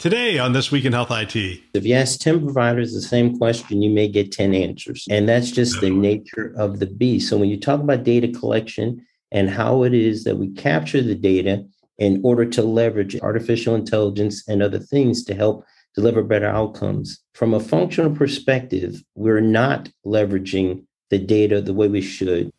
[0.00, 1.36] Today on This Week in Health IT.
[1.74, 5.06] If you ask 10 providers the same question, you may get 10 answers.
[5.10, 7.28] And that's just the nature of the beast.
[7.28, 11.14] So when you talk about data collection and how it is that we capture the
[11.14, 11.66] data
[11.98, 17.52] in order to leverage artificial intelligence and other things to help deliver better outcomes, from
[17.52, 22.50] a functional perspective, we're not leveraging the data the way we should.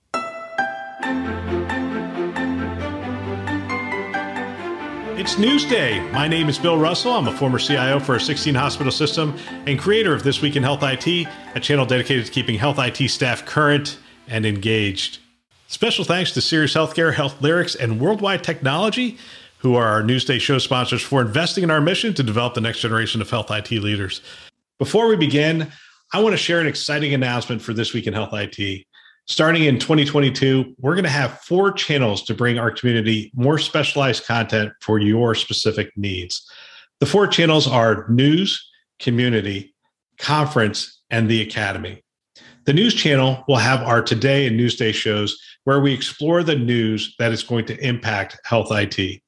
[5.31, 6.11] It's Newsday.
[6.11, 7.13] My name is Bill Russell.
[7.13, 9.33] I'm a former CIO for a 16 hospital system
[9.65, 13.07] and creator of This Week in Health IT, a channel dedicated to keeping health IT
[13.09, 15.19] staff current and engaged.
[15.69, 19.17] Special thanks to Sirius Healthcare, Health Lyrics, and Worldwide Technology,
[19.59, 22.81] who are our Newsday show sponsors, for investing in our mission to develop the next
[22.81, 24.19] generation of health IT leaders.
[24.79, 25.71] Before we begin,
[26.11, 28.85] I want to share an exciting announcement for This Week in Health IT.
[29.31, 34.25] Starting in 2022, we're going to have four channels to bring our community more specialized
[34.25, 36.45] content for your specific needs.
[36.99, 38.61] The four channels are news,
[38.99, 39.73] community,
[40.17, 42.03] conference, and the academy.
[42.65, 47.15] The news channel will have our Today and Newsday shows where we explore the news
[47.17, 49.21] that is going to impact health IT.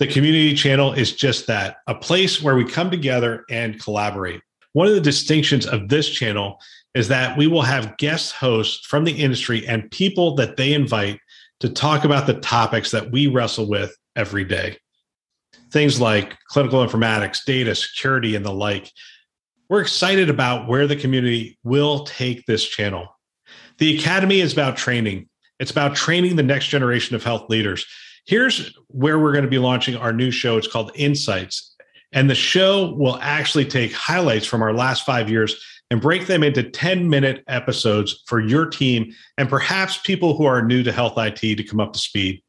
[0.00, 4.40] The community channel is just that a place where we come together and collaborate.
[4.72, 6.58] One of the distinctions of this channel
[6.96, 11.20] is that we will have guest hosts from the industry and people that they invite
[11.60, 14.78] to talk about the topics that we wrestle with every day.
[15.70, 18.90] Things like clinical informatics, data, security, and the like.
[19.68, 23.06] We're excited about where the community will take this channel.
[23.76, 25.28] The Academy is about training,
[25.60, 27.84] it's about training the next generation of health leaders.
[28.24, 30.56] Here's where we're going to be launching our new show.
[30.56, 31.76] It's called Insights.
[32.12, 36.42] And the show will actually take highlights from our last five years and break them
[36.42, 41.14] into 10 minute episodes for your team and perhaps people who are new to health
[41.16, 42.42] IT to come up to speed.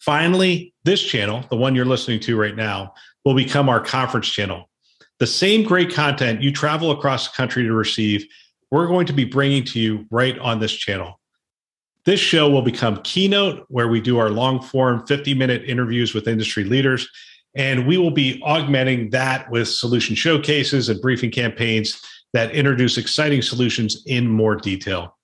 [0.00, 2.92] Finally, this channel, the one you're listening to right now,
[3.24, 4.68] will become our conference channel.
[5.18, 8.24] The same great content you travel across the country to receive,
[8.70, 11.18] we're going to be bringing to you right on this channel.
[12.04, 16.28] This show will become Keynote, where we do our long form 50 minute interviews with
[16.28, 17.08] industry leaders.
[17.54, 22.00] And we will be augmenting that with solution showcases and briefing campaigns
[22.32, 25.16] that introduce exciting solutions in more detail.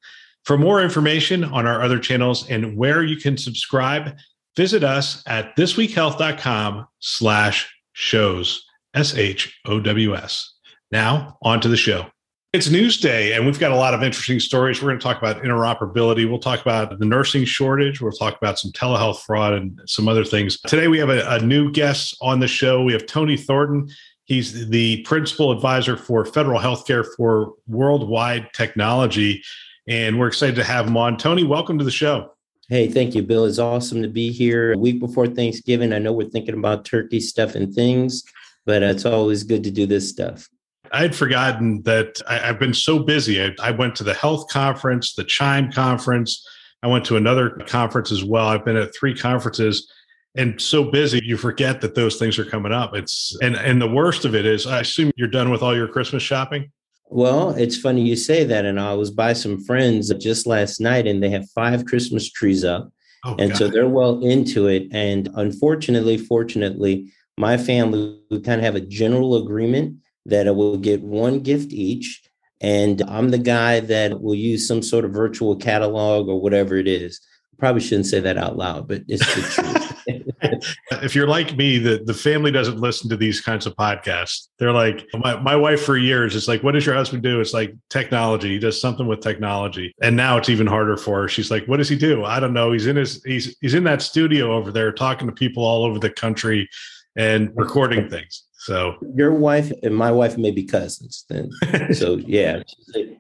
[0.45, 4.17] For more information on our other channels and where you can subscribe,
[4.57, 8.65] visit us at thisweekhealth.com slash shows,
[8.95, 10.53] S-H-O-W-S.
[10.91, 12.07] Now, on to the show.
[12.53, 14.81] It's Newsday, and we've got a lot of interesting stories.
[14.81, 16.29] We're going to talk about interoperability.
[16.29, 18.01] We'll talk about the nursing shortage.
[18.01, 20.61] We'll talk about some telehealth fraud and some other things.
[20.61, 22.81] Today, we have a, a new guest on the show.
[22.81, 23.89] We have Tony Thornton.
[24.25, 29.43] He's the principal advisor for federal healthcare for worldwide technology.
[29.87, 31.19] And we're excited to have him on.
[31.19, 32.33] Tony, welcome to the show.
[32.71, 33.45] Hey, thank you, Bill.
[33.45, 35.93] It's awesome to be here a week before Thanksgiving.
[35.93, 38.23] I know we're thinking about turkey stuff and things,
[38.65, 40.49] but it's always good to do this stuff.
[40.91, 43.43] I had forgotten that I, have been so busy.
[43.43, 46.47] I, I went to the health conference, the Chime conference.
[46.83, 48.47] I went to another conference as well.
[48.47, 49.91] I've been at three conferences
[50.37, 52.95] and so busy you forget that those things are coming up.
[52.95, 55.89] It's and and the worst of it is i assume you're done with all your
[55.89, 56.71] christmas shopping?
[57.11, 61.07] Well it's funny you say that and i was by some friends just last night
[61.07, 62.91] and they have five christmas trees up.
[63.27, 63.59] Oh, and God.
[63.59, 68.81] so they're well into it and unfortunately fortunately my family we kind of have a
[68.81, 72.23] general agreement that we'll get one gift each
[72.61, 76.89] and i'm the guy that will use some sort of virtual catalog or whatever it
[76.89, 77.21] is.
[77.57, 82.03] Probably shouldn't say that out loud but it's the truth if you're like me, the,
[82.05, 84.49] the family doesn't listen to these kinds of podcasts.
[84.59, 87.41] They're like, my, my wife for years, it's like, what does your husband do?
[87.41, 88.51] It's like technology.
[88.51, 89.95] He does something with technology.
[90.03, 91.29] And now it's even harder for her.
[91.29, 92.25] She's like, what does he do?
[92.25, 92.73] I don't know.
[92.73, 95.99] He's in his, he's, he's in that studio over there talking to people all over
[95.99, 96.69] the country
[97.17, 98.45] and recording things.
[98.65, 101.51] So your wife and my wife may be cousins then.
[101.93, 102.63] so yeah,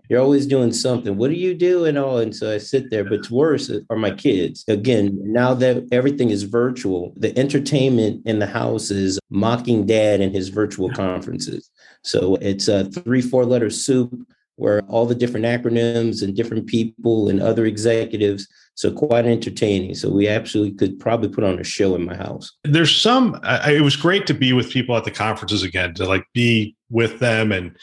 [0.08, 1.19] you're always doing something.
[1.19, 1.85] What do you do?
[1.85, 3.05] And all, and so I sit there.
[3.05, 4.64] But worse are my kids.
[4.69, 10.32] Again, now that everything is virtual, the entertainment in the house is mocking dad in
[10.32, 11.69] his virtual conferences.
[12.00, 14.26] So it's a three, four letter soup
[14.56, 18.47] where all the different acronyms and different people and other executives
[18.77, 19.95] so quite entertaining.
[19.95, 22.53] So we absolutely could probably put on a show in my house.
[22.65, 23.39] There's some.
[23.43, 26.77] I, it was great to be with people at the conferences again, to like be
[26.91, 27.77] with them and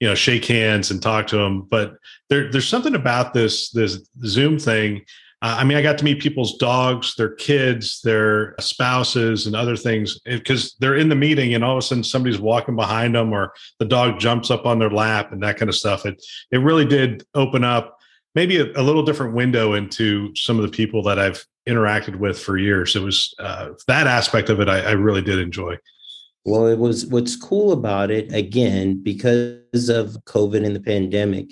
[0.00, 1.62] you know shake hands and talk to them.
[1.62, 1.94] But
[2.30, 5.04] there, there's something about this this Zoom thing
[5.42, 9.76] uh, I mean, I got to meet people's dogs, their kids, their spouses, and other
[9.76, 13.32] things because they're in the meeting, and all of a sudden somebody's walking behind them,
[13.32, 16.06] or the dog jumps up on their lap, and that kind of stuff.
[16.06, 17.98] It it really did open up
[18.34, 22.38] maybe a, a little different window into some of the people that I've interacted with
[22.38, 22.96] for years.
[22.96, 25.76] It was uh, that aspect of it I, I really did enjoy.
[26.46, 31.50] Well, it was what's cool about it again because of COVID and the pandemic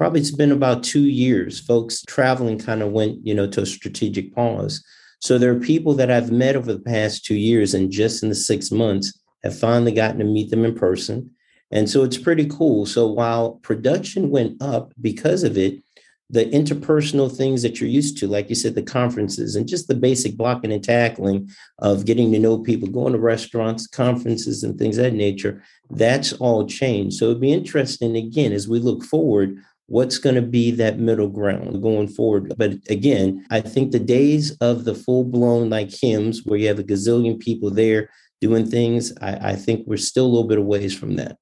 [0.00, 1.60] probably it's been about two years.
[1.60, 4.82] Folks traveling kind of went, you know, to a strategic pause.
[5.18, 8.30] So there are people that I've met over the past two years, and just in
[8.30, 9.12] the six months,
[9.44, 11.30] have finally gotten to meet them in person.
[11.70, 12.86] And so it's pretty cool.
[12.86, 15.82] So while production went up because of it,
[16.30, 19.94] the interpersonal things that you're used to, like you said, the conferences and just the
[19.94, 21.50] basic blocking and tackling
[21.80, 26.32] of getting to know people, going to restaurants, conferences, and things of that nature, that's
[26.34, 27.18] all changed.
[27.18, 29.58] So it'd be interesting, again, as we look forward,
[29.90, 32.54] what's going to be that middle ground going forward.
[32.56, 36.78] But again, I think the days of the full blown like HIMSS where you have
[36.78, 38.08] a gazillion people there
[38.40, 41.38] doing things, I, I think we're still a little bit of ways from that.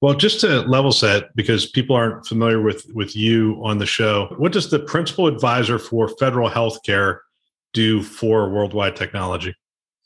[0.00, 4.34] Well, just to level set, because people aren't familiar with with you on the show,
[4.38, 7.18] what does the principal advisor for federal healthcare
[7.74, 9.54] do for worldwide technology?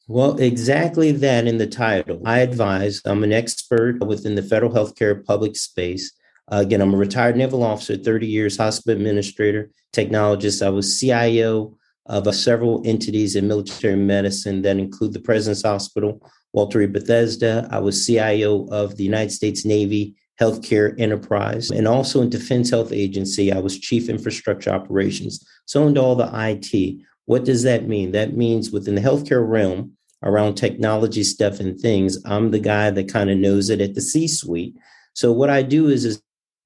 [0.09, 2.21] Well, exactly that in the title.
[2.25, 6.11] I advise, I'm an expert within the federal healthcare public space.
[6.53, 10.65] Uh, again, I'm a retired naval officer, 30 years, hospital administrator, technologist.
[10.65, 16.21] I was CIO of uh, several entities in military medicine that include the President's Hospital,
[16.53, 17.67] Walter Reed Bethesda.
[17.71, 22.93] I was CIO of the United States Navy Healthcare Enterprise, and also in Defense Health
[22.93, 25.47] Agency, I was Chief Infrastructure Operations.
[25.65, 27.01] So, into all the IT.
[27.27, 28.13] What does that mean?
[28.13, 33.13] That means within the healthcare realm, around technology stuff and things, I'm the guy that
[33.13, 34.77] kind of knows it at the C suite.
[35.15, 36.21] So, what I do is, is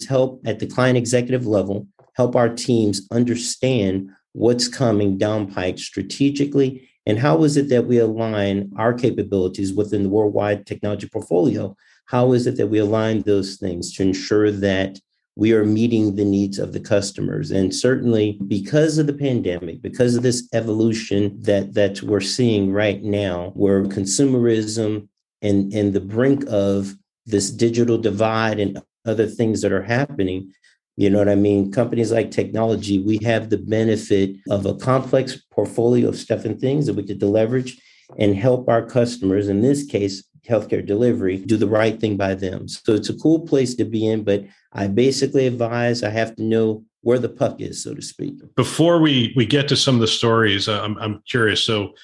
[0.08, 6.88] help at the client executive level, help our teams understand what's coming down pike strategically
[7.06, 11.76] and how is it that we align our capabilities within the worldwide technology portfolio?
[12.06, 14.98] How is it that we align those things to ensure that
[15.36, 17.52] we are meeting the needs of the customers?
[17.52, 23.02] And certainly because of the pandemic because of this evolution that that we're seeing right
[23.02, 25.08] now where consumerism
[25.42, 30.52] and and the brink of this digital divide and other things that are happening.
[30.96, 31.72] You know what I mean?
[31.72, 36.86] Companies like technology, we have the benefit of a complex portfolio of stuff and things
[36.86, 37.78] that we could leverage
[38.18, 42.68] and help our customers, in this case, healthcare delivery, do the right thing by them.
[42.68, 46.42] So it's a cool place to be in, but I basically advise I have to
[46.42, 48.34] know where the puck is, so to speak.
[48.54, 51.62] Before we we get to some of the stories, uh, I'm I'm curious.
[51.62, 51.94] So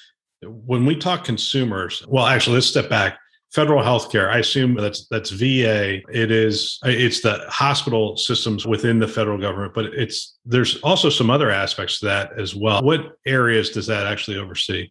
[0.41, 3.17] when we talk consumers, well, actually, let's step back
[3.53, 9.07] federal healthcare i assume that's that's va it is it's the hospital systems within the
[9.07, 12.81] federal government but it's there's also some other aspects to that as well.
[12.83, 14.89] What areas does that actually oversee?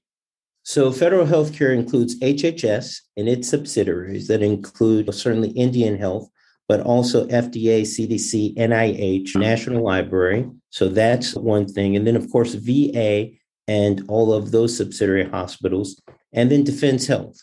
[0.65, 6.29] So federal healthcare includes hhs and its subsidiaries that include certainly indian health
[6.69, 9.41] but also fda cdc nih mm-hmm.
[9.41, 10.49] national library.
[10.71, 11.97] So that's one thing.
[11.97, 13.31] And then of course va
[13.69, 16.01] and all of those subsidiary hospitals.
[16.33, 17.39] And then defense health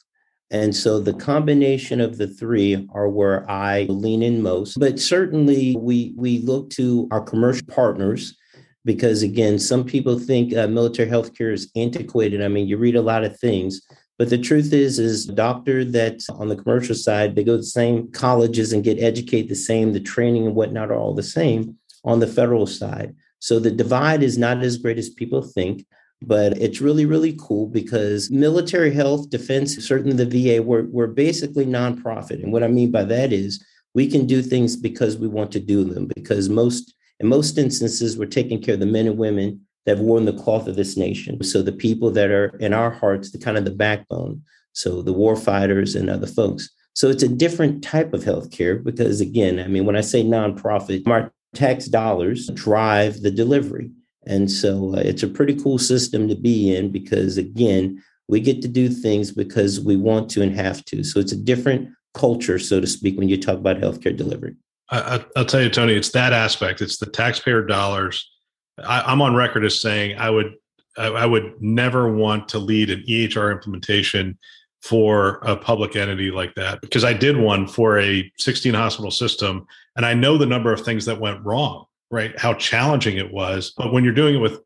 [0.51, 4.79] and so the combination of the three are where I lean in most.
[4.79, 8.35] But certainly we we look to our commercial partners
[8.83, 12.41] because again, some people think uh, military healthcare is antiquated.
[12.41, 13.81] I mean, you read a lot of things,
[14.17, 17.63] but the truth is, is doctor that on the commercial side, they go to the
[17.63, 19.93] same colleges and get educated the same.
[19.93, 23.15] The training and whatnot are all the same on the federal side.
[23.39, 25.85] So the divide is not as great as people think
[26.21, 31.65] but it's really really cool because military health defense certainly the va we're, we're basically
[31.65, 32.43] nonprofit.
[32.43, 35.59] And what i mean by that is we can do things because we want to
[35.59, 39.61] do them because most in most instances we're taking care of the men and women
[39.85, 41.41] that have worn the cloth of this nation.
[41.43, 44.41] So the people that are in our hearts the kind of the backbone
[44.73, 46.69] so the war fighters and other folks.
[46.93, 51.07] So it's a different type of healthcare because again i mean when i say nonprofit
[51.07, 53.89] our tax dollars drive the delivery
[54.29, 58.61] and so uh, it's a pretty cool system to be in because, again, we get
[58.61, 61.03] to do things because we want to and have to.
[61.03, 64.55] So it's a different culture, so to speak, when you talk about healthcare delivery.
[64.91, 66.79] I, will tell you, Tony, it's that aspect.
[66.79, 68.29] It's the taxpayer dollars.
[68.77, 70.53] I, am on record as saying I would
[70.97, 74.37] I, I would never want to lead an EHR implementation
[74.81, 79.67] for a public entity like that because I did one for a 16 hospital system
[79.95, 82.37] and I know the number of things that went wrong right?
[82.39, 83.73] How challenging it was.
[83.77, 84.59] But when you're doing it with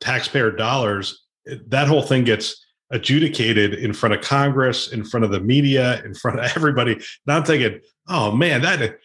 [0.00, 1.22] taxpayer dollars,
[1.68, 6.14] that whole thing gets adjudicated in front of Congress, in front of the media, in
[6.14, 6.94] front of everybody.
[6.94, 8.98] And I'm thinking, oh man, that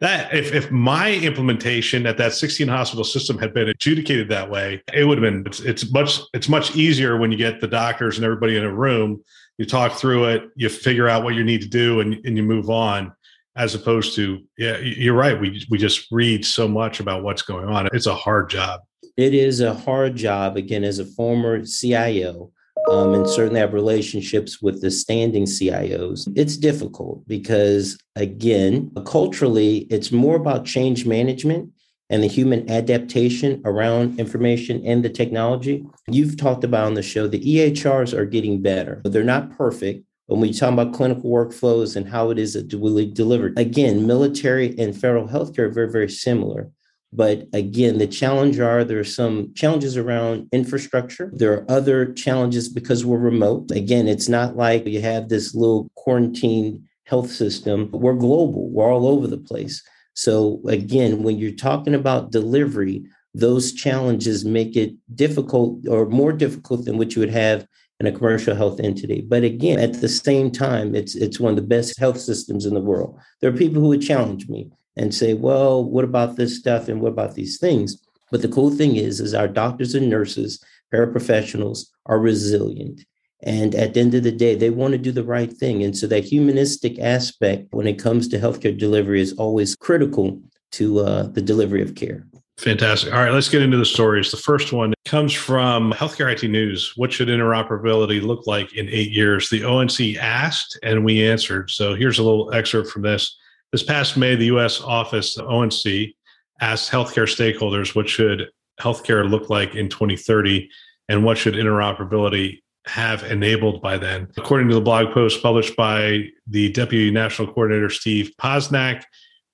[0.00, 4.82] that if, if my implementation at that 16 hospital system had been adjudicated that way
[4.92, 8.16] it would have been it's, it's much it's much easier when you get the doctors
[8.16, 9.22] and everybody in a room
[9.58, 12.42] you talk through it you figure out what you need to do and, and you
[12.42, 13.12] move on
[13.58, 17.68] as opposed to yeah you're right we we just read so much about what's going
[17.68, 18.80] on it's a hard job
[19.16, 22.50] it is a hard job again as a former cio
[22.90, 26.30] um, and certainly have relationships with the standing CIOs.
[26.34, 31.70] It's difficult because, again, culturally, it's more about change management
[32.10, 35.84] and the human adaptation around information and the technology.
[36.08, 40.04] You've talked about on the show the EHRs are getting better, but they're not perfect.
[40.28, 44.78] When we talk about clinical workflows and how it is that we delivered, again, military
[44.78, 46.70] and federal healthcare are very, very similar.
[47.14, 51.30] But again, the challenge are there are some challenges around infrastructure.
[51.32, 53.70] There are other challenges because we're remote.
[53.70, 57.88] Again, it's not like you have this little quarantine health system.
[57.90, 58.68] We're global.
[58.68, 59.82] We're all over the place.
[60.12, 66.84] So again, when you're talking about delivery, those challenges make it difficult or more difficult
[66.84, 67.66] than what you would have
[68.00, 69.22] in a commercial health entity.
[69.22, 72.74] But again, at the same time, it's it's one of the best health systems in
[72.74, 73.18] the world.
[73.40, 77.00] There are people who would challenge me and say, well, what about this stuff and
[77.00, 78.00] what about these things?
[78.30, 80.62] But the cool thing is, is our doctors and nurses,
[80.92, 83.02] paraprofessionals are resilient.
[83.42, 85.84] And at the end of the day, they want to do the right thing.
[85.84, 91.00] And so that humanistic aspect when it comes to healthcare delivery is always critical to
[91.00, 92.26] uh, the delivery of care.
[92.58, 93.12] Fantastic.
[93.12, 94.32] All right, let's get into the stories.
[94.32, 96.92] The first one comes from Healthcare IT News.
[96.96, 99.48] What should interoperability look like in eight years?
[99.48, 101.70] The ONC asked, and we answered.
[101.70, 103.38] So here's a little excerpt from this.
[103.70, 104.80] This past May, the U.S.
[104.80, 106.14] Office, the ONC,
[106.60, 108.48] asked healthcare stakeholders what should
[108.80, 110.68] healthcare look like in 2030
[111.08, 114.26] and what should interoperability have enabled by then.
[114.36, 119.04] According to the blog post published by the Deputy National Coordinator Steve Posnack,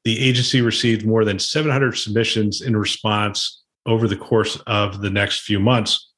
[0.05, 5.41] the agency received more than 700 submissions in response over the course of the next
[5.41, 6.11] few months.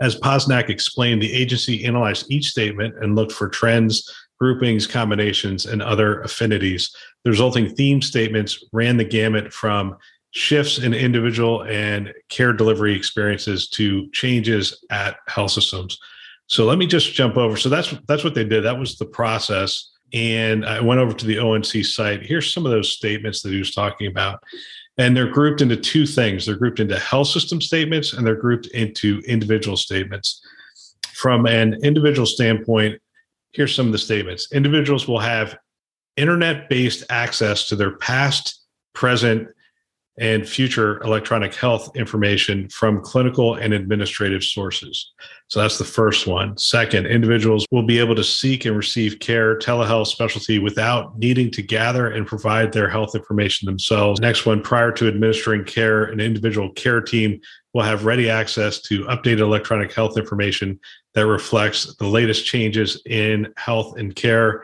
[0.00, 4.10] As Posnack explained, the agency analyzed each statement and looked for trends
[4.42, 6.92] groupings, combinations, and other affinities.
[7.22, 9.96] The resulting theme statements ran the gamut from
[10.32, 15.96] shifts in individual and care delivery experiences to changes at health systems.
[16.48, 17.56] So let me just jump over.
[17.56, 18.64] So that's that's what they did.
[18.64, 19.92] That was the process.
[20.12, 22.22] And I went over to the ONC site.
[22.22, 24.42] Here's some of those statements that he was talking about.
[24.98, 26.44] And they're grouped into two things.
[26.44, 30.42] They're grouped into health system statements and they're grouped into individual statements.
[31.14, 33.00] From an individual standpoint,
[33.52, 35.56] here's some of the statements individuals will have
[36.16, 39.48] internet based access to their past, present,
[40.22, 45.12] and future electronic health information from clinical and administrative sources.
[45.48, 46.56] So that's the first one.
[46.56, 51.60] Second, individuals will be able to seek and receive care, telehealth specialty without needing to
[51.60, 54.20] gather and provide their health information themselves.
[54.20, 57.40] Next one, prior to administering care, an individual care team
[57.74, 60.78] will have ready access to updated electronic health information
[61.14, 64.62] that reflects the latest changes in health and care.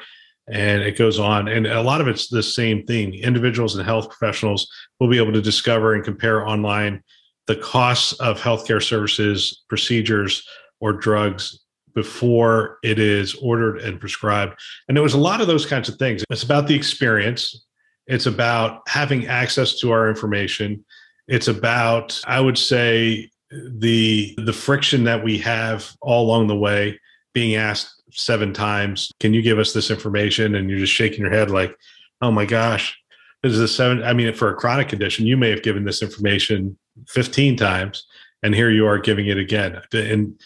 [0.51, 1.49] And it goes on.
[1.49, 3.15] And a lot of it's the same thing.
[3.15, 4.67] Individuals and health professionals
[4.99, 7.03] will be able to discover and compare online
[7.47, 10.47] the costs of healthcare services, procedures,
[10.81, 11.65] or drugs
[11.95, 14.59] before it is ordered and prescribed.
[14.87, 16.23] And there was a lot of those kinds of things.
[16.31, 17.65] It's about the experience,
[18.07, 20.85] it's about having access to our information.
[21.27, 27.01] It's about, I would say, the the friction that we have all along the way
[27.35, 29.11] being asked seven times.
[29.21, 30.55] Can you give us this information?
[30.55, 31.77] And you're just shaking your head like
[32.21, 32.99] oh my gosh
[33.45, 36.03] this is a seven i mean for a chronic condition you may have given this
[36.03, 38.09] information 15 times
[38.43, 39.81] and here you are giving it again.
[39.93, 40.39] And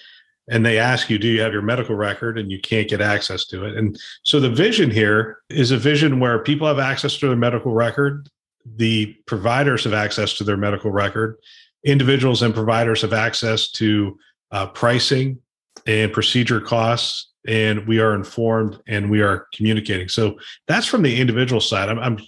[0.49, 2.38] and they ask you do you have your medical record?
[2.38, 3.76] And you can't get access to it.
[3.76, 7.73] And so the vision here is a vision where people have access to their medical
[7.73, 8.29] record.
[8.76, 11.37] The providers have access to their medical record.
[11.85, 14.19] Individuals and providers have access to
[14.50, 15.38] uh, pricing
[15.87, 20.08] and procedure costs and we are informed and we are communicating.
[20.08, 21.88] So that's from the individual side.
[21.88, 22.18] I'm, I'm,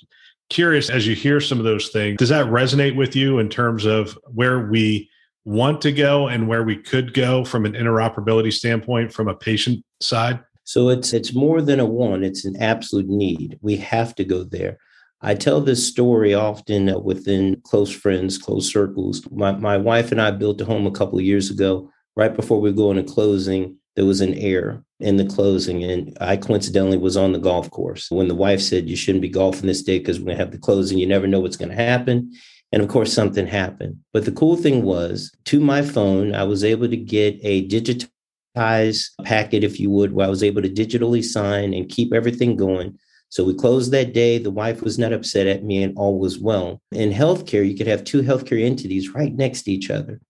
[0.51, 3.87] curious as you hear some of those things does that resonate with you in terms
[3.87, 5.09] of where we
[5.45, 9.85] want to go and where we could go from an interoperability standpoint from a patient
[10.01, 10.39] side?
[10.65, 13.59] So it's it's more than a one it's an absolute need.
[13.61, 14.79] We have to go there.
[15.21, 19.27] I tell this story often within close friends, close circles.
[19.31, 21.91] My, my wife and I built a home a couple of years ago.
[22.17, 26.37] Right before we go into closing, there was an error in the closing, and I
[26.37, 29.83] coincidentally was on the golf course when the wife said, You shouldn't be golfing this
[29.83, 30.99] day because we're going to have the closing.
[30.99, 32.33] You never know what's going to happen.
[32.73, 33.99] And of course, something happened.
[34.13, 39.11] But the cool thing was, to my phone, I was able to get a digitized
[39.23, 42.99] packet, if you would, where I was able to digitally sign and keep everything going
[43.29, 44.39] So we closed that day.
[44.39, 46.81] The wife was not upset at me and all was well.
[46.93, 50.21] In healthcare, you could have two healthcare entities right next to each other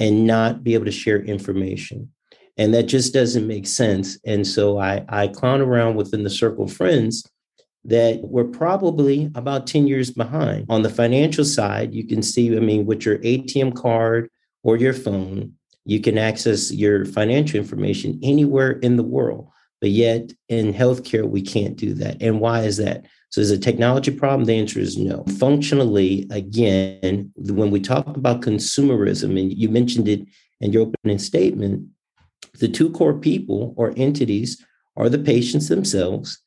[0.00, 2.10] and not be able to share information.
[2.58, 4.18] And that just doesn't make sense.
[4.26, 7.24] And so I, I clown around within the circle of friends
[7.84, 10.66] that we're probably about 10 years behind.
[10.68, 14.28] On the financial side, you can see, I mean, with your ATM card
[14.62, 19.48] or your phone, you can access your financial information anywhere in the world.
[19.80, 22.20] But yet in healthcare, we can't do that.
[22.20, 23.06] And why is that?
[23.30, 24.46] So is a technology problem?
[24.46, 25.24] The answer is no.
[25.38, 30.26] Functionally, again, when we talk about consumerism, and you mentioned it
[30.60, 31.86] in your opening statement,
[32.58, 34.64] the two core people or entities
[34.96, 36.42] are the patients themselves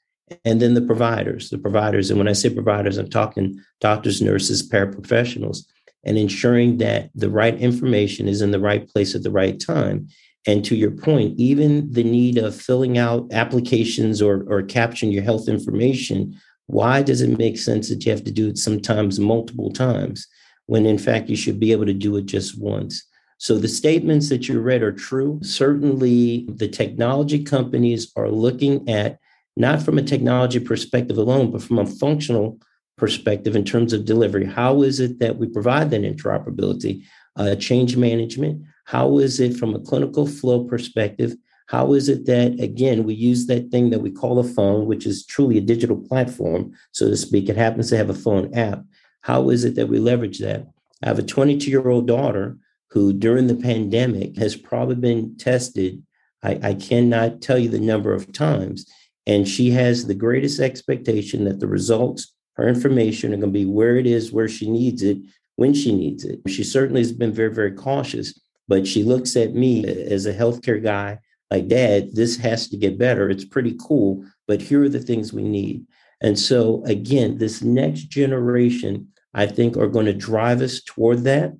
[0.46, 2.10] and then the providers, the providers.
[2.10, 5.66] And when I say providers, I'm talking doctors, nurses, paraprofessionals,
[6.04, 10.08] and ensuring that the right information is in the right place at the right time.
[10.48, 15.24] And to your point, even the need of filling out applications or, or capturing your
[15.24, 19.72] health information, why does it make sense that you have to do it sometimes multiple
[19.72, 20.28] times
[20.66, 23.06] when in fact you should be able to do it just once?
[23.42, 25.40] So the statements that you read are true.
[25.42, 29.18] Certainly, the technology companies are looking at
[29.58, 32.60] not from a technology perspective alone, but from a functional
[33.00, 34.46] perspective in terms of delivery.
[34.46, 37.04] How is it that we provide that interoperability,
[37.36, 38.62] uh, change management?
[38.86, 41.36] How is it from a clinical flow perspective?
[41.66, 45.08] How is it that, again, we use that thing that we call a phone, which
[45.08, 47.50] is truly a digital platform, so to speak?
[47.50, 48.84] It happens to have a phone app.
[49.22, 50.68] How is it that we leverage that?
[51.02, 52.60] I have a 22 year old daughter
[52.92, 56.04] who, during the pandemic, has probably been tested.
[56.44, 58.86] I, I cannot tell you the number of times
[59.28, 63.66] and she has the greatest expectation that the results, her information are going to be
[63.66, 65.18] where it is, where she needs it,
[65.56, 66.40] when she needs it.
[66.48, 70.82] She certainly has been very, very cautious, but she looks at me as a healthcare
[70.84, 71.20] guy
[71.52, 73.30] like, Dad, this has to get better.
[73.30, 75.86] It's pretty cool, but here are the things we need.
[76.22, 81.52] And so, again, this next generation, I think, are going to drive us toward that.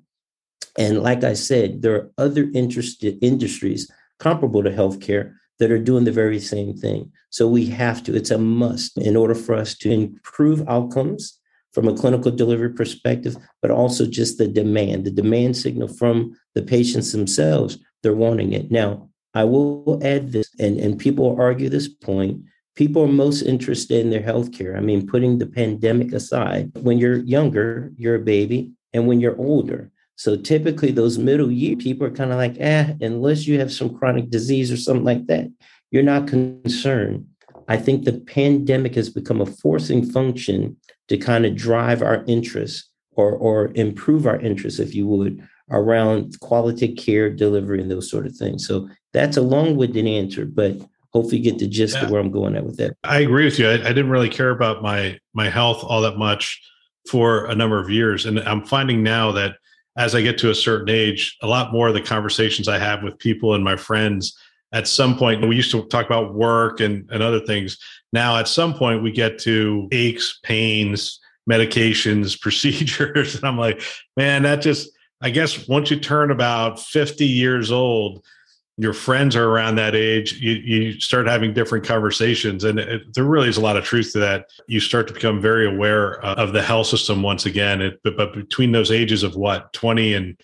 [0.78, 6.04] And like I said, there are other interested industries comparable to healthcare that are doing
[6.04, 7.12] the very same thing.
[7.30, 11.38] So we have to, it's a must in order for us to improve outcomes
[11.72, 16.62] from a clinical delivery perspective, but also just the demand, the demand signal from the
[16.62, 17.78] patients themselves.
[18.02, 18.70] They're wanting it.
[18.70, 22.42] Now, I will add this, and, and people argue this point.
[22.74, 24.76] People are most interested in their healthcare.
[24.76, 29.38] I mean, putting the pandemic aside, when you're younger, you're a baby, and when you're
[29.38, 29.90] older,
[30.22, 33.98] so typically, those middle year people are kind of like, eh, unless you have some
[33.98, 35.50] chronic disease or something like that,
[35.90, 37.26] you're not concerned.
[37.66, 40.76] I think the pandemic has become a forcing function
[41.08, 46.38] to kind of drive our interests or, or improve our interests, if you would, around
[46.38, 48.64] quality care delivery and those sort of things.
[48.64, 50.76] So that's a long-winded answer, but
[51.12, 52.04] hopefully you get the gist yeah.
[52.04, 52.96] of where I'm going at with that.
[53.02, 53.68] I agree with you.
[53.68, 56.62] I, I didn't really care about my my health all that much
[57.10, 59.56] for a number of years, and I'm finding now that
[59.96, 63.02] as I get to a certain age, a lot more of the conversations I have
[63.02, 64.36] with people and my friends
[64.72, 67.78] at some point, we used to talk about work and, and other things.
[68.12, 73.34] Now, at some point, we get to aches, pains, medications, procedures.
[73.34, 73.82] And I'm like,
[74.16, 78.24] man, that just, I guess once you turn about 50 years old,
[78.78, 82.64] your friends are around that age, you, you start having different conversations.
[82.64, 84.46] And it, there really is a lot of truth to that.
[84.66, 87.82] You start to become very aware uh, of the health system once again.
[87.82, 90.40] It, but, but between those ages of what, 20 and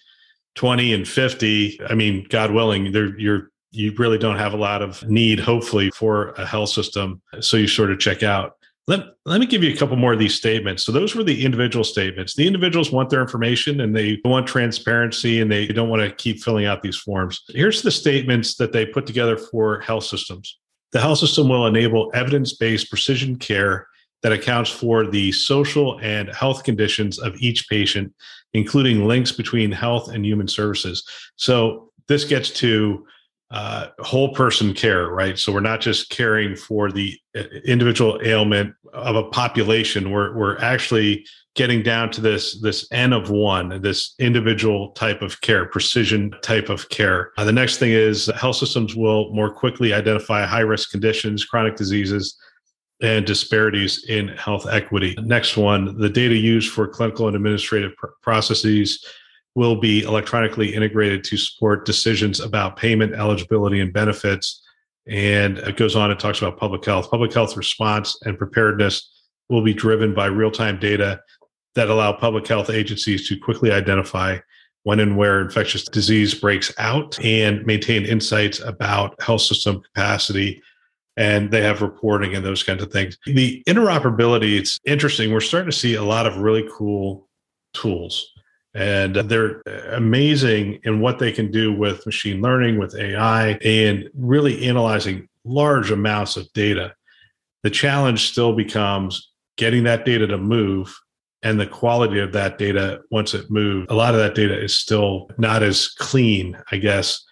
[0.56, 4.82] 20 and 50, I mean, God willing, there you're you really don't have a lot
[4.82, 7.20] of need, hopefully, for a health system.
[7.40, 8.56] So you sort of check out.
[8.88, 10.82] Let, let me give you a couple more of these statements.
[10.82, 12.34] So those were the individual statements.
[12.34, 16.42] The individuals want their information and they want transparency and they don't want to keep
[16.42, 17.44] filling out these forms.
[17.48, 20.58] Here's the statements that they put together for health systems.
[20.92, 23.86] The health system will enable evidence-based precision care
[24.22, 28.14] that accounts for the social and health conditions of each patient,
[28.54, 31.06] including links between health and human services.
[31.36, 33.06] So this gets to
[33.50, 35.38] uh, whole person care, right?
[35.38, 40.10] So we're not just caring for the uh, individual ailment of a population.
[40.10, 45.40] We're we're actually getting down to this this n of one, this individual type of
[45.40, 47.32] care, precision type of care.
[47.38, 51.76] Uh, the next thing is health systems will more quickly identify high risk conditions, chronic
[51.76, 52.36] diseases.
[53.00, 55.14] And disparities in health equity.
[55.22, 59.06] Next one, the data used for clinical and administrative pr- processes
[59.58, 64.62] will be electronically integrated to support decisions about payment, eligibility, and benefits.
[65.08, 67.10] And it goes on and talks about public health.
[67.10, 69.10] Public health response and preparedness
[69.48, 71.20] will be driven by real time data
[71.74, 74.38] that allow public health agencies to quickly identify
[74.84, 80.62] when and where infectious disease breaks out and maintain insights about health system capacity
[81.16, 83.18] and they have reporting and those kinds of things.
[83.26, 85.32] The interoperability, it's interesting.
[85.32, 87.28] We're starting to see a lot of really cool
[87.74, 88.24] tools
[88.74, 94.68] and they're amazing in what they can do with machine learning, with AI, and really
[94.68, 96.94] analyzing large amounts of data.
[97.62, 100.94] The challenge still becomes getting that data to move
[101.42, 103.86] and the quality of that data once it moves.
[103.90, 107.24] A lot of that data is still not as clean, I guess,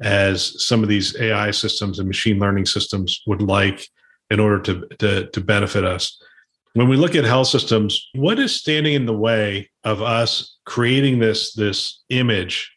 [0.00, 3.86] as some of these AI systems and machine learning systems would like
[4.30, 6.20] in order to, to, to benefit us.
[6.74, 11.18] When we look at health systems, what is standing in the way of us creating
[11.18, 12.72] this, this image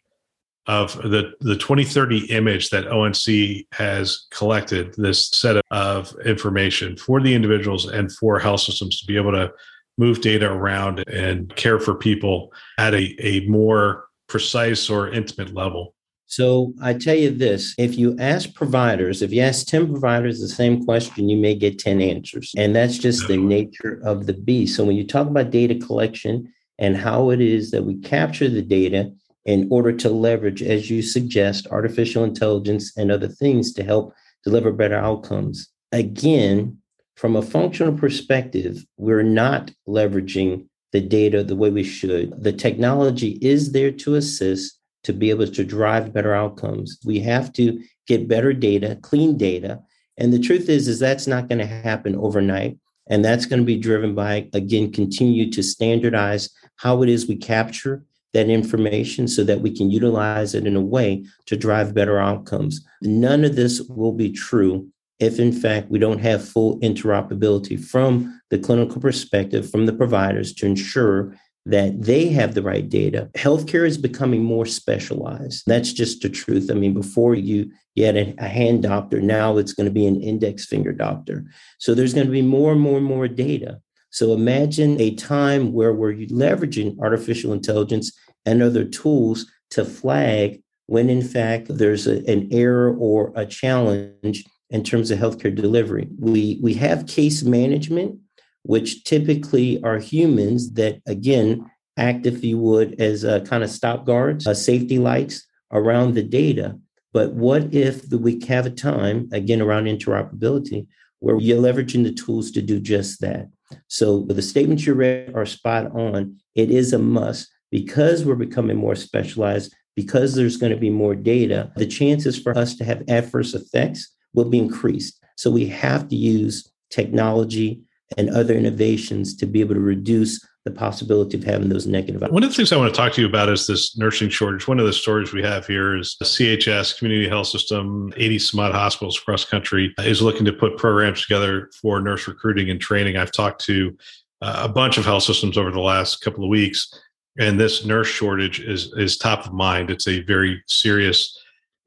[0.65, 7.33] of the, the 2030 image that ONC has collected, this set of information for the
[7.33, 9.51] individuals and for health systems to be able to
[9.97, 15.92] move data around and care for people at a, a more precise or intimate level.
[16.35, 20.47] So I tell you this if you ask providers, if you ask 10 providers the
[20.47, 22.51] same question, you may get 10 answers.
[22.57, 24.75] And that's just the nature of the beast.
[24.75, 28.63] So when you talk about data collection and how it is that we capture the
[28.63, 29.11] data
[29.45, 34.71] in order to leverage, as you suggest, artificial intelligence and other things to help deliver
[34.71, 35.69] better outcomes.
[35.91, 36.79] Again,
[37.15, 42.41] from a functional perspective, we're not leveraging the data the way we should.
[42.41, 46.97] The technology is there to assist to be able to drive better outcomes.
[47.05, 49.81] We have to get better data, clean data.
[50.17, 52.77] And the truth is, is that's not going to happen overnight.
[53.09, 57.35] And that's going to be driven by, again, continue to standardize how it is we
[57.35, 62.17] capture that information so that we can utilize it in a way to drive better
[62.17, 62.83] outcomes.
[63.01, 64.89] None of this will be true
[65.19, 70.53] if, in fact, we don't have full interoperability from the clinical perspective, from the providers
[70.55, 73.29] to ensure that they have the right data.
[73.35, 75.63] Healthcare is becoming more specialized.
[75.65, 76.69] That's just the truth.
[76.69, 80.19] I mean, before you, you had a, hand doctor, now it's going to be an
[80.21, 81.45] index finger doctor.
[81.79, 83.79] So there's going to be more and more and more data.
[84.09, 88.11] So imagine a time where we're leveraging artificial intelligence
[88.45, 94.43] and other tools to flag when in fact there's a, an error or a challenge
[94.69, 96.09] in terms of healthcare delivery.
[96.19, 98.19] We we have case management
[98.63, 104.05] which typically are humans that, again, act, if you would, as a kind of stop
[104.05, 106.77] guards, uh, safety lights around the data.
[107.13, 110.87] But what if we have a time, again, around interoperability,
[111.19, 113.49] where you're leveraging the tools to do just that?
[113.87, 116.37] So the statements you read are spot on.
[116.55, 121.15] It is a must because we're becoming more specialized, because there's going to be more
[121.15, 125.23] data, the chances for us to have adverse effects will be increased.
[125.37, 127.81] So we have to use technology
[128.17, 132.33] and other innovations to be able to reduce the possibility of having those negative outcomes.
[132.33, 134.65] One of the things I want to talk to you about is this nursing shortage.
[134.65, 138.59] One of the stories we have here is the CHS Community Health System, 80 some
[138.61, 143.17] odd hospitals across country is looking to put programs together for nurse recruiting and training.
[143.17, 143.97] I've talked to
[144.41, 146.93] uh, a bunch of health systems over the last couple of weeks,
[147.37, 149.89] and this nurse shortage is is top of mind.
[149.89, 151.37] It's a very serious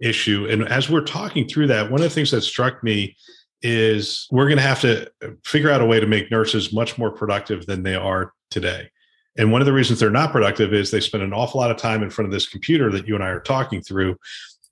[0.00, 0.46] issue.
[0.50, 3.16] And as we're talking through that, one of the things that struck me
[3.62, 5.10] is we're going to have to
[5.44, 8.90] figure out a way to make nurses much more productive than they are today.
[9.38, 11.76] And one of the reasons they're not productive is they spend an awful lot of
[11.76, 14.16] time in front of this computer that you and I are talking through,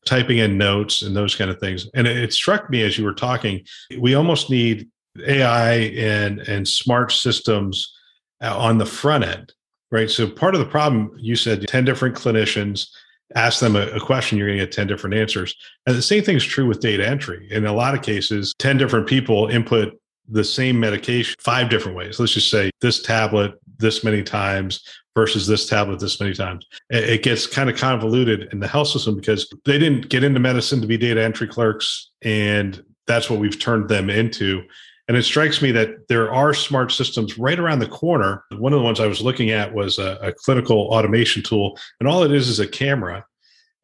[0.07, 1.89] typing in notes and those kind of things.
[1.95, 3.65] And it, struck me as you were talking,
[3.99, 4.89] we almost need
[5.27, 7.95] AI and and smart systems
[8.43, 9.53] uh, on the front end,
[9.91, 10.11] right?
[10.11, 12.89] So part of the problem you said 10 different clinicians
[13.35, 15.55] ask them a, a, question, you're going to get 10 different answers.
[15.87, 17.49] And the same thing is true with data entry.
[17.51, 22.19] In a lot of cases, 10 different people input the same medication five different ways.
[22.19, 24.83] Let's just say this tablet this many times
[25.15, 26.67] versus this tablet this many times.
[26.91, 30.81] It gets kind of convoluted in the health system because they didn't get into medicine
[30.81, 32.11] to be data entry clerks.
[32.23, 34.63] And that's what we've turned them into.
[35.07, 38.45] And it strikes me that there are smart systems right around the corner.
[38.57, 42.09] One of the ones I was looking at was a, a, clinical automation tool, and
[42.09, 43.25] all it is is a camera.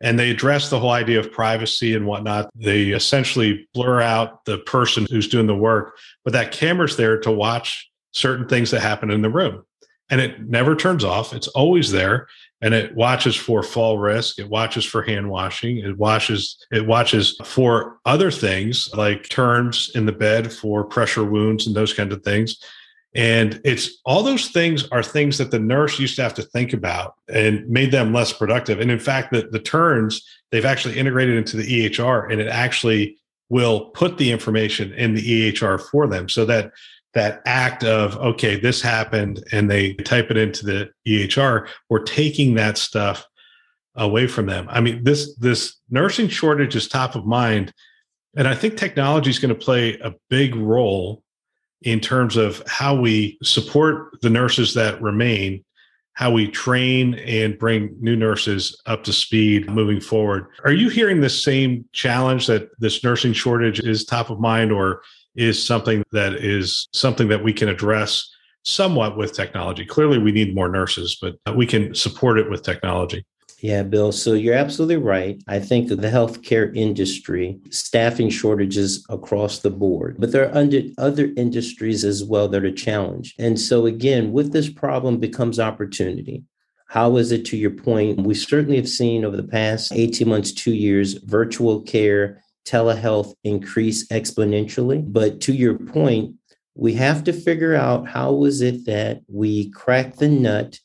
[0.01, 2.49] And they address the whole idea of privacy and whatnot.
[2.55, 7.31] They essentially blur out the person who's doing the work, but that camera's there to
[7.31, 9.63] watch certain things that happen in the room.
[10.09, 12.29] And it never turns off, it's always there
[12.63, 17.39] and it watches for fall risk it watches for hand washing it watches it watches
[17.45, 22.23] for other things like turns in the bed for pressure wounds and those kinds of
[22.23, 22.63] things.
[23.13, 26.73] And it's all those things are things that the nurse used to have to think
[26.73, 28.81] about and made them less productive.
[28.81, 33.17] And in fact the, the turns they've actually integrated into the ehr and it actually
[33.49, 36.73] will put the information in the ehr for them so that
[37.15, 42.55] that act of okay this happened and they type it into the ehr we're taking
[42.55, 43.27] that stuff
[43.97, 47.73] away from them i mean this this nursing shortage is top of mind
[48.37, 51.23] And I think technology is going to play a big role
[51.83, 55.65] in terms of how we support the nurses that remain,
[56.13, 60.47] how we train and bring new nurses up to speed moving forward.
[60.65, 65.03] Are you hearing the same challenge that this nursing shortage is top of mind or
[65.35, 68.29] is something that is something that we can address
[68.65, 69.85] somewhat with technology?
[69.85, 73.25] Clearly we need more nurses, but we can support it with technology.
[73.63, 74.11] Yeah, Bill.
[74.11, 75.43] So you're absolutely right.
[75.47, 81.31] I think the healthcare industry, staffing shortages across the board, but there are under other
[81.37, 83.39] industries as well that are challenged.
[83.39, 86.45] And so again, with this problem becomes opportunity.
[86.87, 88.23] How is it to your point?
[88.23, 94.07] We certainly have seen over the past 18 months, two years, virtual care, telehealth increase
[94.09, 95.03] exponentially.
[95.07, 96.35] But to your point,
[96.75, 100.79] we have to figure out how is it that we crack the nut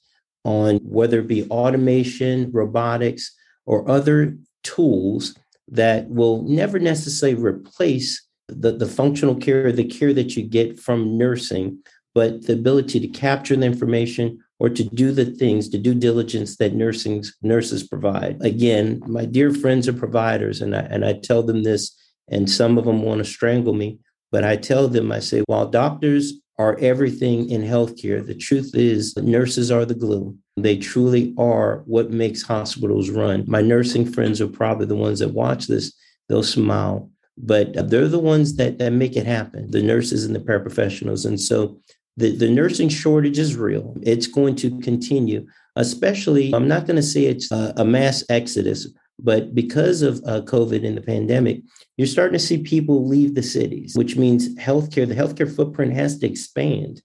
[0.43, 5.35] on whether it be automation, robotics, or other tools
[5.67, 11.17] that will never necessarily replace the, the functional care, the care that you get from
[11.17, 11.79] nursing,
[12.13, 16.57] but the ability to capture the information or to do the things, to due diligence
[16.57, 18.37] that nursing nurses provide.
[18.41, 21.95] Again, my dear friends are providers, and I and I tell them this,
[22.29, 23.99] and some of them want to strangle me,
[24.31, 28.25] but I tell them, I say, while doctors are everything in healthcare.
[28.25, 30.37] The truth is, nurses are the glue.
[30.55, 33.43] They truly are what makes hospitals run.
[33.47, 35.93] My nursing friends are probably the ones that watch this.
[36.29, 40.39] They'll smile, but they're the ones that, that make it happen the nurses and the
[40.39, 41.25] paraprofessionals.
[41.25, 41.79] And so
[42.17, 43.95] the, the nursing shortage is real.
[44.01, 48.87] It's going to continue, especially, I'm not going to say it's a, a mass exodus,
[49.19, 51.61] but because of uh, COVID and the pandemic,
[51.97, 56.17] you're starting to see people leave the cities, which means healthcare, the healthcare footprint has
[56.19, 57.01] to expand.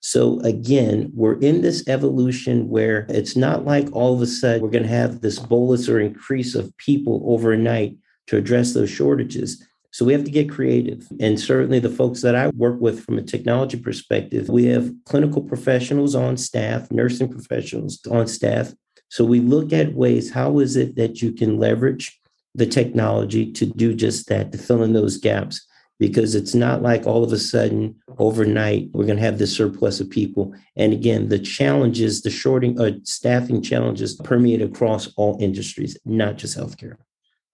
[0.00, 4.70] So again, we're in this evolution where it's not like all of a sudden we're
[4.70, 7.96] going to have this bolus or increase of people overnight
[8.28, 9.62] to address those shortages.
[9.92, 11.08] So we have to get creative.
[11.18, 15.42] And certainly the folks that I work with from a technology perspective, we have clinical
[15.42, 18.72] professionals on staff, nursing professionals on staff.
[19.08, 22.20] So we look at ways, how is it that you can leverage
[22.54, 25.66] the technology to do just that, to fill in those gaps.
[25.98, 30.00] Because it's not like all of a sudden overnight we're going to have this surplus
[30.00, 30.54] of people.
[30.74, 36.56] And again, the challenges, the shorting, uh, staffing challenges permeate across all industries, not just
[36.56, 36.96] healthcare.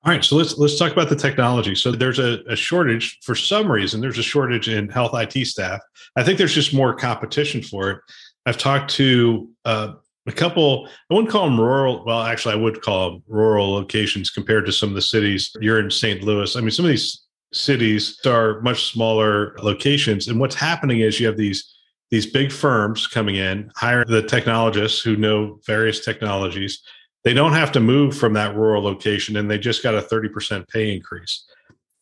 [0.06, 1.74] All right, so let's let's talk about the technology.
[1.74, 4.00] So there's a, a, shortage for some reason.
[4.00, 5.80] There's a shortage in health IT staff.
[6.14, 8.00] I think there's just more competition for it.
[8.46, 9.94] I've talked to uh,
[10.28, 14.28] a couple i wouldn't call them rural well actually i would call them rural locations
[14.30, 17.26] compared to some of the cities you're in st louis i mean some of these
[17.52, 21.72] cities are much smaller locations and what's happening is you have these
[22.10, 26.82] these big firms coming in hire the technologists who know various technologies
[27.26, 30.66] they don't have to move from that rural location and they just got a 30%
[30.68, 31.44] pay increase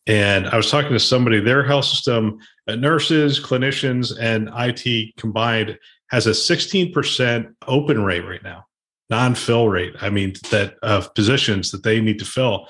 [0.07, 5.77] and i was talking to somebody their health system uh, nurses clinicians and it combined
[6.09, 8.65] has a 16% open rate right now,
[9.09, 9.95] non-fill rate.
[10.01, 12.67] I mean, that of positions that they need to fill.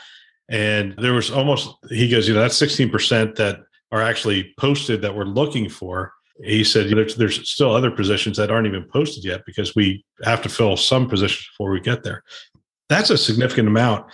[0.49, 3.59] And there was almost, he goes, you know, that's 16% that
[3.91, 6.13] are actually posted that we're looking for.
[6.43, 10.41] He said, there's, there's still other positions that aren't even posted yet because we have
[10.41, 12.23] to fill some positions before we get there.
[12.89, 14.11] That's a significant amount.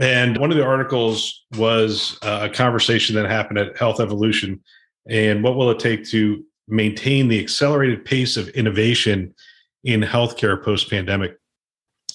[0.00, 4.62] And one of the articles was uh, a conversation that happened at Health Evolution.
[5.08, 9.34] And what will it take to maintain the accelerated pace of innovation
[9.84, 11.36] in healthcare post pandemic.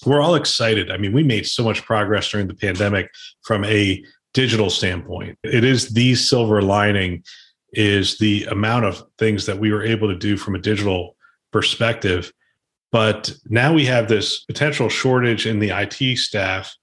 [0.06, 0.90] We're all excited.
[0.90, 3.10] I mean, we made so much progress during the pandemic
[3.42, 5.38] from a digital standpoint.
[5.42, 7.24] It is the silver lining
[7.74, 11.16] is the amount of things that we were able to do from a digital
[11.52, 12.32] perspective.
[12.92, 16.74] But now we have this potential shortage in the IT staff.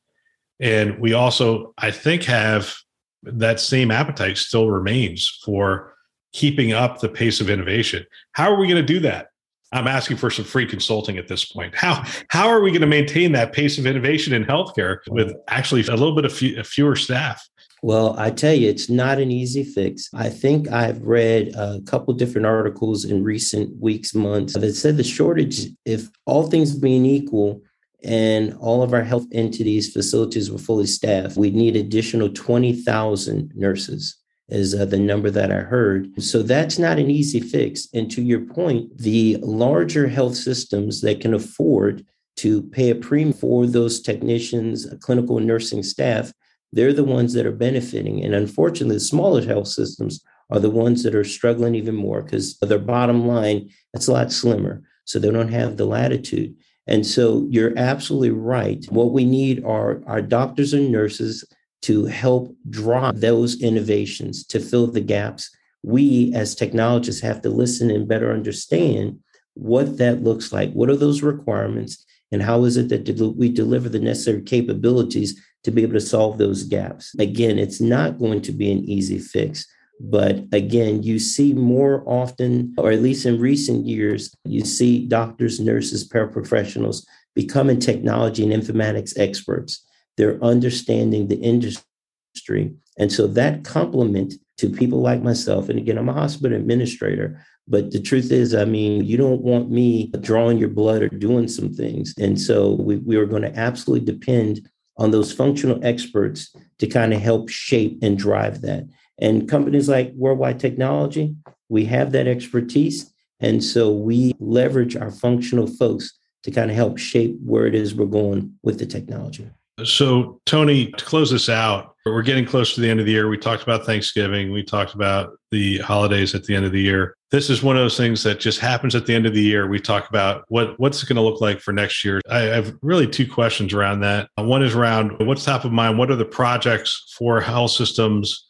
[0.60, 2.75] And we also, I think, have
[3.23, 5.93] that same appetite still remains for
[6.34, 8.06] keeping up the pace of innovation.
[8.34, 9.27] How are we going to do that?
[9.73, 11.73] I'm asking for some free consulting at this point.
[11.75, 15.82] How how are we going to maintain that pace of innovation in healthcare with actually
[15.84, 17.47] a little bit of few, fewer staff?
[17.83, 20.09] Well, I tell you, it's not an easy fix.
[20.13, 25.03] I think I've read a couple different articles in recent weeks, months that said the
[25.03, 27.61] shortage, if all things being equal,
[28.03, 34.17] and all of our health entities, facilities were fully staffed, we'd need additional 20,000 nurses
[34.49, 36.21] is uh, the number that I heard.
[36.21, 37.87] So that's not an easy fix.
[37.93, 42.05] And to your point, the larger health systems that can afford
[42.37, 46.33] to pay a premium for those technicians, clinical nursing staff,
[46.71, 48.23] they're the ones that are benefiting.
[48.23, 52.57] And unfortunately, the smaller health systems are the ones that are struggling even more because
[52.60, 54.84] their bottom line, it's a lot slimmer.
[55.05, 56.55] So they don't have the latitude.
[56.88, 58.86] And so you're absolutely right.
[58.89, 61.43] What we need are our doctors and nurses
[61.84, 65.49] to help drive those innovations to fill the gaps.
[65.84, 69.19] We as technologists have to listen and better understand
[69.55, 70.71] what that looks like.
[70.73, 72.05] What are those requirements?
[72.31, 76.37] And how is it that we deliver the necessary capabilities to be able to solve
[76.37, 77.13] those gaps?
[77.19, 79.67] Again, it's not going to be an easy fix.
[79.99, 85.59] But again, you see more often, or at least in recent years, you see doctors,
[85.59, 89.85] nurses, paraprofessionals becoming technology and informatics experts.
[90.17, 92.73] They're understanding the industry.
[92.97, 97.91] And so that complement to people like myself, and again, I'm a hospital administrator, but
[97.91, 101.74] the truth is, I mean, you don't want me drawing your blood or doing some
[101.74, 102.13] things.
[102.17, 107.13] And so we, we are going to absolutely depend on those functional experts to kind
[107.13, 108.84] of help shape and drive that.
[109.19, 111.36] And companies like Worldwide Technology,
[111.69, 113.12] we have that expertise.
[113.39, 116.12] And so we leverage our functional folks
[116.43, 119.50] to kind of help shape where it is we're going with the technology.
[119.84, 123.29] So, Tony, to close this out, we're getting close to the end of the year.
[123.29, 127.15] We talked about Thanksgiving, we talked about the holidays at the end of the year.
[127.29, 129.67] This is one of those things that just happens at the end of the year.
[129.67, 132.21] We talk about what what's it going to look like for next year.
[132.29, 134.29] I have really two questions around that.
[134.36, 135.97] One is around what's top of mind.
[135.97, 138.47] What are the projects for health systems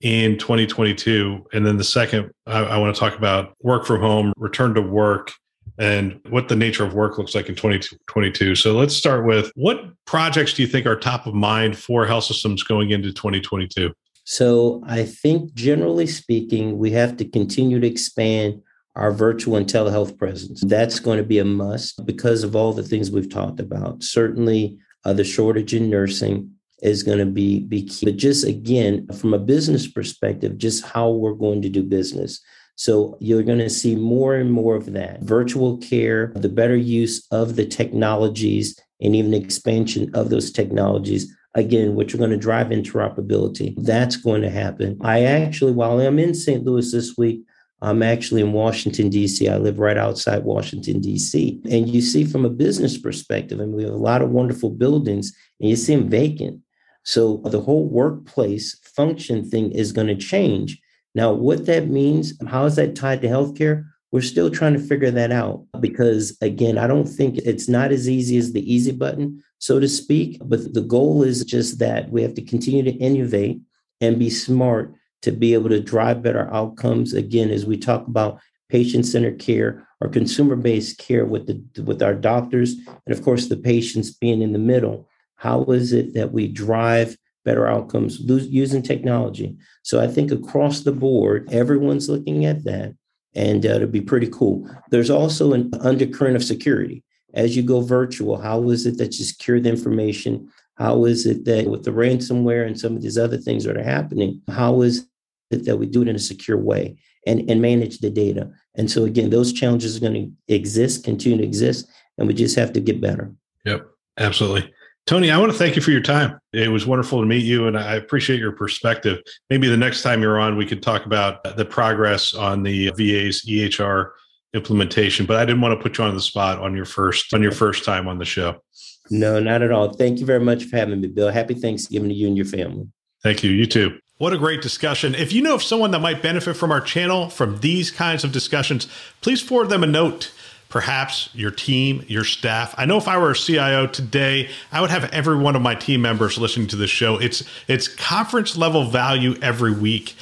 [0.00, 1.46] in 2022?
[1.52, 4.82] And then the second, I, I want to talk about work from home, return to
[4.82, 5.32] work,
[5.78, 8.54] and what the nature of work looks like in 2022.
[8.54, 12.24] So let's start with what projects do you think are top of mind for health
[12.24, 13.92] systems going into 2022?
[14.24, 18.62] So I think generally speaking, we have to continue to expand
[18.96, 20.62] our virtual and telehealth presence.
[20.64, 24.02] That's going to be a must because of all the things we've talked about.
[24.02, 26.50] Certainly, uh, the shortage in nursing
[26.82, 28.06] is going to be, be key.
[28.06, 32.40] But just again, from a business perspective, just how we're going to do business.
[32.76, 37.26] So you're going to see more and more of that virtual care, the better use
[37.30, 41.34] of the technologies, and even expansion of those technologies.
[41.56, 43.76] Again, which are going to drive interoperability.
[43.78, 44.98] That's going to happen.
[45.02, 46.64] I actually, while I'm in St.
[46.64, 47.44] Louis this week,
[47.80, 49.48] I'm actually in Washington, D.C.
[49.48, 51.60] I live right outside Washington, D.C.
[51.70, 55.32] And you see from a business perspective, and we have a lot of wonderful buildings
[55.60, 56.60] and you see them vacant.
[57.04, 60.80] So the whole workplace function thing is going to change.
[61.14, 63.86] Now, what that means, how is that tied to healthcare?
[64.10, 68.08] We're still trying to figure that out because, again, I don't think it's not as
[68.08, 70.40] easy as the easy button, so to speak.
[70.44, 73.60] But the goal is just that we have to continue to innovate
[74.00, 77.12] and be smart to be able to drive better outcomes.
[77.12, 82.02] Again, as we talk about patient centered care or consumer based care with the with
[82.02, 82.74] our doctors
[83.06, 87.16] and of course the patients being in the middle how is it that we drive
[87.44, 89.56] better outcomes using technology.
[89.82, 92.94] So I think across the board, everyone's looking at that,
[93.34, 94.68] and uh, it'll be pretty cool.
[94.90, 97.04] There's also an undercurrent of security.
[97.34, 100.50] As you go virtual, how is it that you secure the information?
[100.76, 103.82] How is it that with the ransomware and some of these other things that are
[103.82, 105.06] happening, how is
[105.50, 108.50] it that we do it in a secure way and, and manage the data?
[108.76, 112.56] And so, again, those challenges are going to exist, continue to exist, and we just
[112.56, 113.32] have to get better.
[113.64, 113.86] Yep,
[114.18, 114.72] absolutely.
[115.06, 116.38] Tony, I want to thank you for your time.
[116.54, 119.18] It was wonderful to meet you, and I appreciate your perspective.
[119.50, 123.44] Maybe the next time you're on, we could talk about the progress on the VA's
[123.46, 124.12] EHR
[124.54, 125.26] implementation.
[125.26, 127.52] But I didn't want to put you on the spot on your first on your
[127.52, 128.62] first time on the show.
[129.10, 129.92] No, not at all.
[129.92, 131.28] Thank you very much for having me, Bill.
[131.28, 132.88] Happy Thanksgiving to you and your family.
[133.22, 133.50] Thank you.
[133.50, 133.98] You too.
[134.16, 135.14] What a great discussion.
[135.14, 138.32] If you know of someone that might benefit from our channel from these kinds of
[138.32, 138.88] discussions,
[139.20, 140.32] please forward them a note
[140.74, 142.74] perhaps your team, your staff.
[142.76, 145.76] I know if I were a CIO today, I would have every one of my
[145.76, 147.16] team members listening to this show.
[147.16, 150.16] It's it's conference level value every week.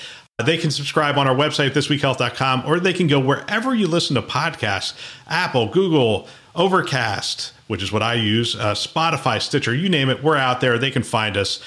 [0.45, 4.21] They can subscribe on our website, thisweekhealth.com, or they can go wherever you listen to
[4.21, 4.93] podcasts
[5.27, 10.23] Apple, Google, Overcast, which is what I use, uh, Spotify, Stitcher, you name it.
[10.23, 10.77] We're out there.
[10.77, 11.63] They can find us.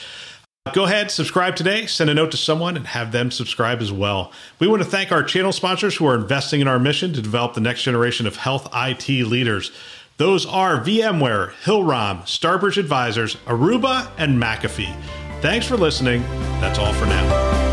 [0.74, 4.32] Go ahead, subscribe today, send a note to someone, and have them subscribe as well.
[4.58, 7.54] We want to thank our channel sponsors who are investing in our mission to develop
[7.54, 9.72] the next generation of health IT leaders.
[10.18, 14.96] Those are VMware, Hillrom, Starbridge Advisors, Aruba, and McAfee.
[15.42, 16.24] Thanks for listening.
[16.60, 17.65] That's all for now.